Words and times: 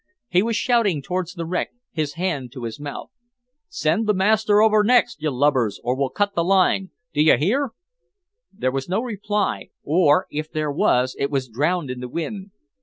He 0.29 0.41
was 0.41 0.55
shouting 0.55 1.03
towards 1.03 1.35
the 1.35 1.45
wreck, 1.45 1.69
his 1.91 2.13
hand 2.15 2.51
to 2.53 2.63
his 2.63 2.79
mouth. 2.79 3.11
"Send 3.69 4.07
the 4.07 4.15
master 4.15 4.59
over 4.59 4.83
next, 4.83 5.21
you 5.21 5.29
lubbers, 5.29 5.79
or 5.83 5.95
we'll 5.95 6.09
cut 6.09 6.33
the 6.33 6.43
line. 6.43 6.89
Do 7.13 7.21
you 7.21 7.37
hear?" 7.37 7.69
There 8.51 8.71
was 8.71 8.89
no 8.89 9.01
reply 9.03 9.69
or, 9.83 10.25
if 10.31 10.51
there 10.51 10.71
was, 10.71 11.15
it 11.19 11.29
was 11.29 11.47
drowned 11.47 11.91
in 11.91 11.99
the 11.99 12.09
wind. 12.09 12.49